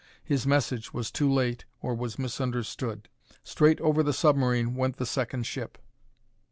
[0.23, 3.07] His message was too late or was misunderstood.
[3.43, 5.77] Straight over the submarine went the second ship.